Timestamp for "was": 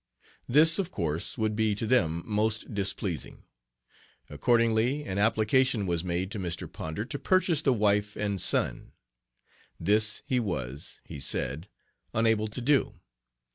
5.85-6.03, 10.39-11.01